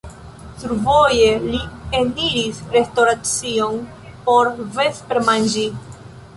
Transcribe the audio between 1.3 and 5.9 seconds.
li eniris restoracion por vespermanĝi.